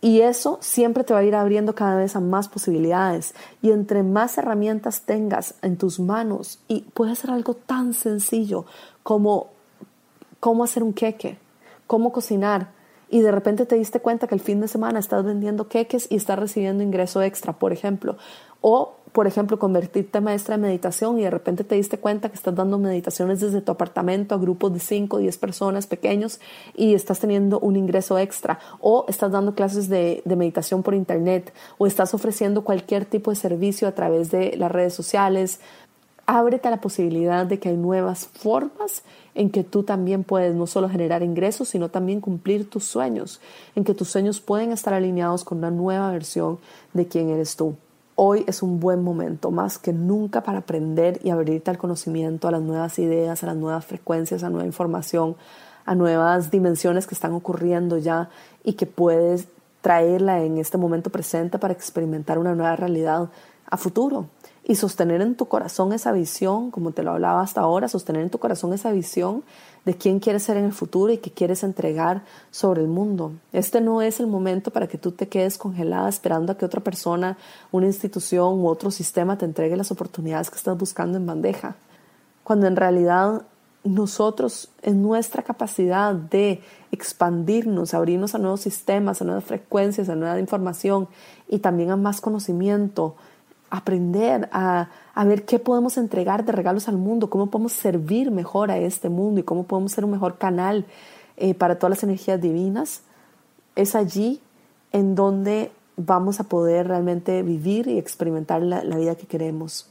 Y 0.00 0.20
eso 0.20 0.58
siempre 0.60 1.04
te 1.04 1.12
va 1.12 1.20
a 1.20 1.24
ir 1.24 1.34
abriendo 1.34 1.74
cada 1.74 1.96
vez 1.96 2.16
a 2.16 2.20
más 2.20 2.48
posibilidades. 2.48 3.34
Y 3.60 3.70
entre 3.70 4.02
más 4.02 4.38
herramientas 4.38 5.02
tengas 5.02 5.54
en 5.60 5.76
tus 5.76 5.98
manos, 5.98 6.60
y 6.68 6.82
puede 6.94 7.16
ser 7.16 7.30
algo 7.30 7.54
tan 7.54 7.92
sencillo 7.92 8.66
como 9.02 9.48
cómo 10.40 10.64
hacer 10.64 10.82
un 10.82 10.92
queque, 10.92 11.38
cómo 11.86 12.12
cocinar, 12.12 12.76
y 13.08 13.20
de 13.20 13.30
repente 13.30 13.66
te 13.66 13.76
diste 13.76 14.00
cuenta 14.00 14.26
que 14.26 14.34
el 14.34 14.40
fin 14.40 14.60
de 14.60 14.68
semana 14.68 14.98
estás 14.98 15.24
vendiendo 15.24 15.68
queques 15.68 16.08
y 16.10 16.16
estás 16.16 16.38
recibiendo 16.38 16.82
ingreso 16.82 17.22
extra, 17.22 17.52
por 17.52 17.72
ejemplo. 17.72 18.16
O, 18.60 18.96
por 19.12 19.28
ejemplo, 19.28 19.60
convertirte 19.60 20.18
en 20.18 20.24
maestra 20.24 20.56
de 20.56 20.62
meditación 20.62 21.18
y 21.20 21.22
de 21.22 21.30
repente 21.30 21.62
te 21.62 21.76
diste 21.76 21.98
cuenta 21.98 22.30
que 22.30 22.34
estás 22.34 22.54
dando 22.54 22.78
meditaciones 22.78 23.38
desde 23.38 23.60
tu 23.60 23.70
apartamento 23.70 24.34
a 24.34 24.38
grupos 24.38 24.72
de 24.72 24.80
5 24.80 25.16
o 25.16 25.20
10 25.20 25.38
personas 25.38 25.86
pequeños 25.86 26.40
y 26.74 26.94
estás 26.94 27.20
teniendo 27.20 27.60
un 27.60 27.76
ingreso 27.76 28.18
extra. 28.18 28.58
O 28.80 29.04
estás 29.08 29.30
dando 29.30 29.54
clases 29.54 29.88
de, 29.88 30.22
de 30.24 30.36
meditación 30.36 30.82
por 30.82 30.94
internet 30.94 31.52
o 31.78 31.86
estás 31.86 32.12
ofreciendo 32.12 32.64
cualquier 32.64 33.04
tipo 33.04 33.30
de 33.30 33.36
servicio 33.36 33.86
a 33.86 33.92
través 33.92 34.32
de 34.32 34.56
las 34.56 34.72
redes 34.72 34.94
sociales. 34.94 35.60
Ábrete 36.28 36.66
a 36.66 36.72
la 36.72 36.80
posibilidad 36.80 37.46
de 37.46 37.60
que 37.60 37.68
hay 37.68 37.76
nuevas 37.76 38.26
formas 38.26 39.04
en 39.36 39.48
que 39.48 39.62
tú 39.62 39.84
también 39.84 40.24
puedes 40.24 40.56
no 40.56 40.66
solo 40.66 40.88
generar 40.88 41.22
ingresos, 41.22 41.68
sino 41.68 41.88
también 41.88 42.20
cumplir 42.20 42.68
tus 42.68 42.84
sueños, 42.84 43.40
en 43.76 43.84
que 43.84 43.94
tus 43.94 44.08
sueños 44.08 44.40
pueden 44.40 44.72
estar 44.72 44.92
alineados 44.92 45.44
con 45.44 45.58
una 45.58 45.70
nueva 45.70 46.10
versión 46.10 46.58
de 46.94 47.06
quién 47.06 47.30
eres 47.30 47.54
tú. 47.54 47.76
Hoy 48.16 48.44
es 48.48 48.64
un 48.64 48.80
buen 48.80 49.04
momento, 49.04 49.52
más 49.52 49.78
que 49.78 49.92
nunca, 49.92 50.42
para 50.42 50.58
aprender 50.58 51.20
y 51.22 51.30
abrirte 51.30 51.70
al 51.70 51.78
conocimiento, 51.78 52.48
a 52.48 52.50
las 52.50 52.62
nuevas 52.62 52.98
ideas, 52.98 53.44
a 53.44 53.46
las 53.46 53.56
nuevas 53.56 53.84
frecuencias, 53.84 54.42
a 54.42 54.50
nueva 54.50 54.66
información, 54.66 55.36
a 55.84 55.94
nuevas 55.94 56.50
dimensiones 56.50 57.06
que 57.06 57.14
están 57.14 57.34
ocurriendo 57.34 57.98
ya 57.98 58.30
y 58.64 58.72
que 58.72 58.86
puedes 58.86 59.46
traerla 59.80 60.42
en 60.42 60.58
este 60.58 60.76
momento 60.76 61.10
presente 61.10 61.60
para 61.60 61.72
experimentar 61.72 62.38
una 62.38 62.56
nueva 62.56 62.74
realidad 62.74 63.28
a 63.70 63.76
futuro 63.76 64.26
y 64.68 64.74
sostener 64.74 65.22
en 65.22 65.36
tu 65.36 65.46
corazón 65.46 65.92
esa 65.92 66.10
visión, 66.10 66.72
como 66.72 66.90
te 66.90 67.04
lo 67.04 67.12
hablaba 67.12 67.40
hasta 67.40 67.60
ahora, 67.60 67.86
sostener 67.86 68.22
en 68.22 68.30
tu 68.30 68.38
corazón 68.38 68.72
esa 68.72 68.90
visión 68.90 69.44
de 69.84 69.94
quién 69.96 70.18
quieres 70.18 70.42
ser 70.42 70.56
en 70.56 70.64
el 70.64 70.72
futuro 70.72 71.12
y 71.12 71.18
qué 71.18 71.30
quieres 71.30 71.62
entregar 71.62 72.24
sobre 72.50 72.82
el 72.82 72.88
mundo. 72.88 73.30
Este 73.52 73.80
no 73.80 74.02
es 74.02 74.18
el 74.18 74.26
momento 74.26 74.72
para 74.72 74.88
que 74.88 74.98
tú 74.98 75.12
te 75.12 75.28
quedes 75.28 75.56
congelada 75.56 76.08
esperando 76.08 76.50
a 76.50 76.58
que 76.58 76.64
otra 76.64 76.80
persona, 76.80 77.38
una 77.70 77.86
institución 77.86 78.58
u 78.58 78.66
otro 78.66 78.90
sistema 78.90 79.38
te 79.38 79.44
entregue 79.44 79.76
las 79.76 79.92
oportunidades 79.92 80.50
que 80.50 80.56
estás 80.56 80.76
buscando 80.76 81.16
en 81.16 81.26
bandeja. 81.26 81.76
Cuando 82.42 82.66
en 82.66 82.74
realidad 82.74 83.42
nosotros, 83.84 84.70
en 84.82 85.00
nuestra 85.00 85.44
capacidad 85.44 86.12
de 86.12 86.60
expandirnos, 86.90 87.94
abrirnos 87.94 88.34
a 88.34 88.38
nuevos 88.38 88.62
sistemas, 88.62 89.22
a 89.22 89.24
nuevas 89.24 89.44
frecuencias, 89.44 90.08
a 90.08 90.16
nueva 90.16 90.40
información 90.40 91.06
y 91.48 91.60
también 91.60 91.92
a 91.92 91.96
más 91.96 92.20
conocimiento, 92.20 93.14
aprender 93.70 94.48
a, 94.52 94.88
ver 95.24 95.44
qué 95.44 95.58
podemos 95.58 95.98
entregar 95.98 96.44
de 96.44 96.52
regalos 96.52 96.88
al 96.88 96.96
mundo, 96.96 97.30
cómo 97.30 97.46
podemos 97.46 97.72
servir 97.72 98.30
mejor 98.30 98.70
a 98.70 98.78
este 98.78 99.08
mundo 99.08 99.40
y 99.40 99.44
cómo 99.44 99.64
podemos 99.64 99.92
ser 99.92 100.04
un 100.04 100.12
mejor 100.12 100.38
canal 100.38 100.86
eh, 101.36 101.54
para 101.54 101.78
todas 101.78 101.90
las 101.90 102.02
energías 102.02 102.40
divinas, 102.40 103.02
es 103.74 103.94
allí 103.94 104.40
en 104.92 105.14
donde 105.14 105.70
vamos 105.96 106.40
a 106.40 106.44
poder 106.44 106.88
realmente 106.88 107.42
vivir 107.42 107.88
y 107.88 107.98
experimentar 107.98 108.62
la, 108.62 108.84
la 108.84 108.96
vida 108.96 109.14
que 109.14 109.26
queremos. 109.26 109.90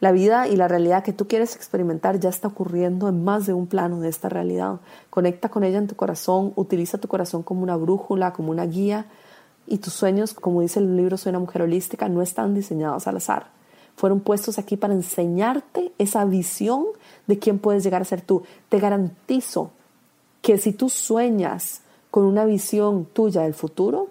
La 0.00 0.12
vida 0.12 0.48
y 0.48 0.56
la 0.56 0.68
realidad 0.68 1.04
que 1.04 1.12
tú 1.12 1.28
quieres 1.28 1.56
experimentar 1.56 2.20
ya 2.20 2.28
está 2.28 2.48
ocurriendo 2.48 3.08
en 3.08 3.24
más 3.24 3.46
de 3.46 3.54
un 3.54 3.66
plano 3.66 4.00
de 4.00 4.08
esta 4.08 4.28
realidad. 4.28 4.80
Conecta 5.08 5.48
con 5.48 5.64
ella 5.64 5.78
en 5.78 5.86
tu 5.86 5.96
corazón, 5.96 6.52
utiliza 6.56 6.98
tu 6.98 7.08
corazón 7.08 7.42
como 7.42 7.62
una 7.62 7.76
brújula, 7.76 8.32
como 8.32 8.50
una 8.50 8.66
guía 8.66 9.06
y 9.66 9.78
tus 9.78 9.92
sueños, 9.92 10.34
como 10.34 10.60
dice 10.60 10.80
el 10.80 10.96
libro 10.96 11.16
Soy 11.16 11.32
mujer 11.32 11.62
holística, 11.62 12.08
no 12.08 12.22
están 12.22 12.54
diseñados 12.54 13.06
al 13.06 13.16
azar. 13.16 13.48
fueron 13.96 14.20
puestos 14.20 14.58
aquí 14.58 14.76
para 14.76 14.92
enseñarte 14.92 15.92
esa 15.98 16.24
visión 16.24 16.84
de 17.26 17.38
quién 17.38 17.58
puedes 17.58 17.84
llegar 17.84 18.02
a 18.02 18.04
ser 18.04 18.22
tú. 18.22 18.42
Te 18.68 18.80
garantizo 18.80 19.70
que 20.42 20.58
si 20.58 20.72
tú 20.72 20.88
sueñas 20.88 21.80
con 22.10 22.24
una 22.24 22.44
visión 22.44 23.06
tuya 23.06 23.42
del 23.42 23.54
futuro, 23.54 24.08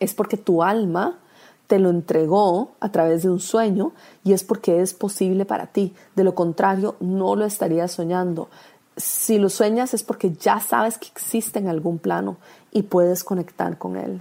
es 0.00 0.14
porque 0.14 0.36
tu 0.36 0.62
alma 0.62 1.18
te 1.66 1.78
lo 1.78 1.90
entregó 1.90 2.72
a 2.80 2.90
través 2.90 3.22
de 3.22 3.30
un 3.30 3.40
sueño 3.40 3.92
y 4.22 4.32
es 4.32 4.44
porque 4.44 4.80
es 4.80 4.94
posible 4.94 5.44
para 5.44 5.66
ti. 5.66 5.94
De 6.14 6.24
lo 6.24 6.34
contrario, 6.34 6.96
no 7.00 7.36
lo 7.36 7.44
estarías 7.44 7.92
soñando. 7.92 8.48
Si 8.96 9.38
lo 9.38 9.48
sueñas 9.48 9.94
es 9.94 10.02
porque 10.02 10.32
ya 10.32 10.60
sabes 10.60 10.98
que 10.98 11.08
existe 11.08 11.58
en 11.58 11.68
algún 11.68 11.98
plano 11.98 12.36
y 12.70 12.82
puedes 12.82 13.24
conectar 13.24 13.78
con 13.78 13.96
él. 13.96 14.20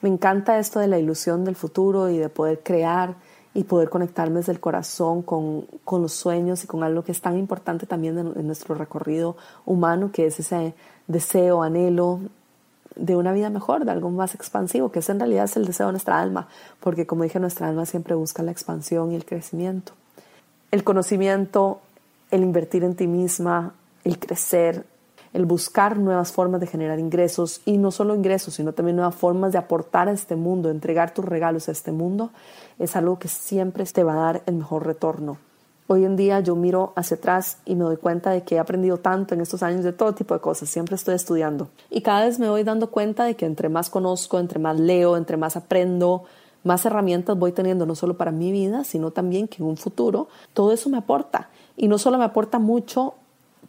Me 0.00 0.08
encanta 0.08 0.58
esto 0.58 0.80
de 0.80 0.86
la 0.86 0.98
ilusión 0.98 1.44
del 1.44 1.56
futuro 1.56 2.08
y 2.08 2.18
de 2.18 2.28
poder 2.28 2.60
crear 2.62 3.14
y 3.52 3.64
poder 3.64 3.90
conectarme 3.90 4.36
desde 4.36 4.52
el 4.52 4.60
corazón 4.60 5.22
con, 5.22 5.66
con 5.84 6.02
los 6.02 6.12
sueños 6.12 6.64
y 6.64 6.66
con 6.66 6.82
algo 6.82 7.02
que 7.02 7.12
es 7.12 7.20
tan 7.20 7.36
importante 7.36 7.86
también 7.86 8.16
en 8.18 8.46
nuestro 8.46 8.74
recorrido 8.74 9.36
humano, 9.66 10.10
que 10.12 10.26
es 10.26 10.38
ese 10.38 10.74
deseo, 11.08 11.62
anhelo 11.62 12.20
de 12.96 13.16
una 13.16 13.32
vida 13.32 13.50
mejor, 13.50 13.84
de 13.84 13.90
algo 13.90 14.10
más 14.10 14.34
expansivo, 14.34 14.90
que 14.90 15.00
es 15.00 15.08
en 15.08 15.18
realidad 15.18 15.44
es 15.44 15.56
el 15.56 15.66
deseo 15.66 15.86
de 15.86 15.92
nuestra 15.92 16.20
alma, 16.20 16.48
porque 16.80 17.06
como 17.06 17.24
dije, 17.24 17.40
nuestra 17.40 17.68
alma 17.68 17.86
siempre 17.86 18.14
busca 18.14 18.42
la 18.42 18.52
expansión 18.52 19.12
y 19.12 19.16
el 19.16 19.24
crecimiento. 19.24 19.92
El 20.70 20.84
conocimiento, 20.84 21.80
el 22.30 22.42
invertir 22.42 22.84
en 22.84 22.94
ti 22.94 23.06
misma, 23.06 23.74
el 24.04 24.18
crecer, 24.18 24.84
el 25.32 25.46
buscar 25.46 25.98
nuevas 25.98 26.32
formas 26.32 26.60
de 26.60 26.66
generar 26.66 26.98
ingresos 26.98 27.60
y 27.64 27.78
no 27.78 27.90
solo 27.90 28.14
ingresos, 28.14 28.54
sino 28.54 28.72
también 28.72 28.96
nuevas 28.96 29.14
formas 29.14 29.52
de 29.52 29.58
aportar 29.58 30.08
a 30.08 30.12
este 30.12 30.36
mundo, 30.36 30.70
entregar 30.70 31.14
tus 31.14 31.24
regalos 31.24 31.68
a 31.68 31.72
este 31.72 31.92
mundo, 31.92 32.30
es 32.78 32.96
algo 32.96 33.18
que 33.18 33.28
siempre 33.28 33.84
te 33.84 34.04
va 34.04 34.14
a 34.14 34.32
dar 34.32 34.42
el 34.46 34.56
mejor 34.56 34.86
retorno. 34.86 35.38
Hoy 35.86 36.04
en 36.04 36.14
día 36.16 36.38
yo 36.38 36.54
miro 36.54 36.92
hacia 36.94 37.16
atrás 37.16 37.58
y 37.64 37.74
me 37.74 37.82
doy 37.82 37.96
cuenta 37.96 38.30
de 38.30 38.42
que 38.42 38.54
he 38.54 38.58
aprendido 38.60 38.98
tanto 38.98 39.34
en 39.34 39.40
estos 39.40 39.62
años 39.64 39.82
de 39.82 39.92
todo 39.92 40.14
tipo 40.14 40.34
de 40.34 40.40
cosas, 40.40 40.68
siempre 40.68 40.94
estoy 40.94 41.16
estudiando. 41.16 41.68
Y 41.90 42.02
cada 42.02 42.24
vez 42.24 42.38
me 42.38 42.48
voy 42.48 42.62
dando 42.62 42.90
cuenta 42.90 43.24
de 43.24 43.34
que 43.34 43.44
entre 43.44 43.68
más 43.68 43.90
conozco, 43.90 44.38
entre 44.38 44.60
más 44.60 44.78
leo, 44.78 45.16
entre 45.16 45.36
más 45.36 45.56
aprendo, 45.56 46.24
más 46.62 46.84
herramientas 46.84 47.36
voy 47.38 47.52
teniendo, 47.52 47.86
no 47.86 47.94
solo 47.94 48.16
para 48.16 48.30
mi 48.30 48.52
vida, 48.52 48.84
sino 48.84 49.10
también 49.10 49.48
que 49.48 49.62
en 49.62 49.68
un 49.68 49.76
futuro 49.76 50.28
todo 50.52 50.72
eso 50.72 50.88
me 50.90 50.98
aporta. 50.98 51.50
Y 51.76 51.88
no 51.88 51.98
solo 51.98 52.18
me 52.18 52.24
aporta 52.24 52.58
mucho 52.58 53.14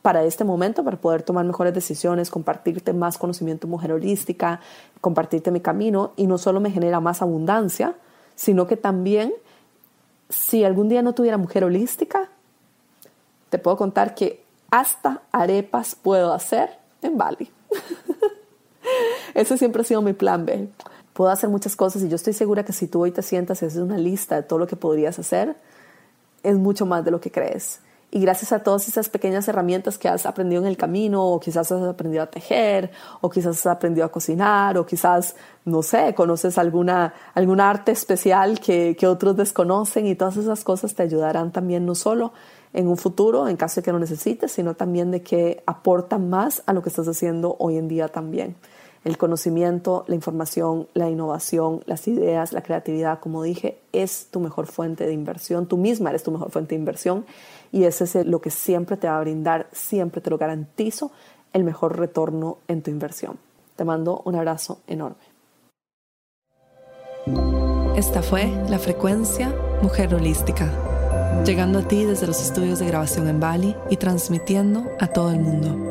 para 0.02 0.24
este 0.24 0.44
momento, 0.44 0.84
para 0.84 0.98
poder 0.98 1.24
tomar 1.24 1.46
mejores 1.46 1.74
decisiones, 1.74 2.30
compartirte 2.30 2.94
más 2.94 3.18
conocimiento 3.18 3.68
mujer 3.68 3.94
holística, 3.94 4.60
compartirte 5.00 5.52
mi 5.52 5.60
camino, 5.60 6.14
y 6.16 6.28
no 6.28 6.38
solo 6.38 6.60
me 6.60 6.72
genera 6.72 7.00
más 7.00 7.22
abundancia, 7.22 7.96
sino 8.36 8.68
que 8.68 8.78
también 8.78 9.34
si 10.30 10.64
algún 10.64 10.90
día 10.90 11.02
no 11.02 11.14
tuviera 11.14 11.38
mujer 11.38 11.64
holística, 11.64 12.30
te 13.50 13.60
puedo 13.60 13.78
contar 13.78 14.16
que 14.16 14.44
hasta 14.72 15.22
arepas 15.32 15.96
puedo 15.96 16.34
hacer 16.34 16.70
en 17.02 17.18
Bali. 17.18 17.52
Ese 19.34 19.58
siempre 19.58 19.82
ha 19.82 19.86
sido 19.86 20.02
mi 20.02 20.14
plan 20.14 20.46
B. 20.46 20.70
Puedo 21.14 21.30
hacer 21.30 21.50
muchas 21.50 21.76
cosas 21.76 22.02
y 22.02 22.10
yo 22.10 22.16
estoy 22.16 22.34
segura 22.34 22.64
que 22.64 22.74
si 22.74 22.88
tú 22.88 23.02
hoy 23.02 23.12
te 23.12 23.22
sientas 23.22 23.62
y 23.62 23.66
haces 23.66 23.82
una 23.82 23.98
lista 23.98 24.38
de 24.38 24.44
todo 24.44 24.60
lo 24.60 24.68
que 24.68 24.78
podrías 24.78 25.20
hacer, 25.20 25.56
es 26.42 26.56
mucho 26.56 26.86
más 26.86 27.04
de 27.04 27.12
lo 27.12 27.20
que 27.20 27.32
crees. 27.32 27.80
Y 28.14 28.20
gracias 28.20 28.52
a 28.52 28.60
todas 28.60 28.90
esas 28.90 29.08
pequeñas 29.08 29.48
herramientas 29.48 29.98
que 29.98 30.10
has 30.10 30.26
aprendido 30.26 30.62
en 30.62 30.68
el 30.68 30.76
camino, 30.76 31.26
o 31.26 31.40
quizás 31.40 31.72
has 31.72 31.82
aprendido 31.82 32.22
a 32.22 32.28
tejer, 32.28 32.92
o 33.22 33.30
quizás 33.30 33.66
has 33.66 33.66
aprendido 33.68 34.06
a 34.06 34.12
cocinar, 34.12 34.78
o 34.78 34.86
quizás, 34.86 35.34
no 35.64 35.82
sé, 35.82 36.14
conoces 36.14 36.58
alguna, 36.58 37.14
alguna 37.34 37.70
arte 37.70 37.94
especial 37.94 38.60
que, 38.60 38.98
que 39.00 39.08
otros 39.08 39.38
desconocen 39.38 40.08
y 40.08 40.16
todas 40.16 40.36
esas 40.36 40.66
cosas 40.66 40.94
te 40.94 41.04
ayudarán 41.04 41.54
también 41.54 41.86
no 41.86 41.96
solo 41.96 42.34
en 42.74 42.90
un 42.90 42.98
futuro, 42.98 43.48
en 43.48 43.56
caso 43.56 43.80
de 43.80 43.86
que 43.86 43.92
lo 43.94 44.00
necesites, 44.00 44.52
sino 44.52 44.76
también 44.76 45.12
de 45.12 45.22
que 45.22 45.64
aportan 45.66 46.30
más 46.30 46.64
a 46.66 46.74
lo 46.74 46.82
que 46.82 46.90
estás 46.90 47.08
haciendo 47.08 47.56
hoy 47.60 47.78
en 47.78 47.88
día 47.88 48.10
también. 48.10 48.58
El 49.04 49.18
conocimiento, 49.18 50.06
la 50.08 50.14
información, 50.14 50.88
la 50.94 51.10
innovación, 51.10 51.82
las 51.88 52.08
ideas, 52.08 52.54
la 52.54 52.62
creatividad, 52.62 53.20
como 53.20 53.42
dije, 53.42 53.80
es 53.94 54.28
tu 54.30 54.40
mejor 54.40 54.68
fuente 54.68 55.08
de 55.08 55.14
inversión. 55.14 55.66
Tú 55.66 55.78
misma 55.78 56.12
eres 56.12 56.24
tu 56.24 56.32
mejor 56.32 56.52
fuente 56.52 56.76
de 56.76 56.80
inversión 56.80 57.26
y 57.72 57.86
ese 57.86 58.04
es 58.04 58.28
lo 58.28 58.42
que 58.42 58.52
siempre 58.52 58.98
te 58.98 59.08
va 59.08 59.18
a 59.18 59.22
brindar, 59.22 59.68
siempre 59.72 60.22
te 60.22 60.30
lo 60.30 60.38
garantizo, 60.38 61.12
el 61.54 61.64
mejor 61.64 61.98
retorno 61.98 62.60
en 62.68 62.84
tu 62.84 62.92
inversión. 62.92 63.38
Te 63.76 63.84
mando 63.86 64.22
un 64.26 64.36
abrazo 64.36 64.80
enorme. 64.88 65.32
Esta 67.96 68.22
fue 68.22 68.48
la 68.70 68.80
frecuencia 68.80 69.54
Mujer 69.82 70.14
Holística, 70.14 70.72
llegando 71.44 71.80
a 71.80 71.88
ti 71.88 72.06
desde 72.06 72.28
los 72.28 72.42
estudios 72.42 72.80
de 72.80 72.88
grabación 72.88 73.28
en 73.28 73.40
Bali 73.40 73.76
y 73.90 73.98
transmitiendo 73.98 74.86
a 75.00 75.08
todo 75.08 75.32
el 75.32 75.40
mundo. 75.40 75.91